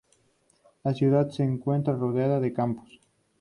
[0.83, 2.99] La ciudad se encuentra rodeada de campos.